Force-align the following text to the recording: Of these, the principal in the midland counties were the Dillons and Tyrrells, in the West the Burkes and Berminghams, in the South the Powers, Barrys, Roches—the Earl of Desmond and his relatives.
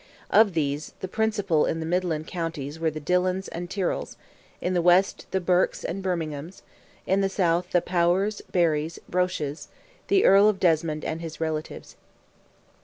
Of 0.31 0.55
these, 0.55 0.93
the 0.99 1.07
principal 1.07 1.67
in 1.67 1.79
the 1.79 1.85
midland 1.85 2.25
counties 2.25 2.79
were 2.79 2.89
the 2.89 2.99
Dillons 2.99 3.47
and 3.49 3.69
Tyrrells, 3.69 4.17
in 4.59 4.73
the 4.73 4.81
West 4.81 5.27
the 5.29 5.39
Burkes 5.39 5.83
and 5.85 6.01
Berminghams, 6.03 6.63
in 7.05 7.21
the 7.21 7.29
South 7.29 7.69
the 7.69 7.83
Powers, 7.83 8.41
Barrys, 8.51 8.97
Roches—the 9.11 10.25
Earl 10.25 10.49
of 10.49 10.59
Desmond 10.59 11.05
and 11.05 11.21
his 11.21 11.39
relatives. 11.39 11.97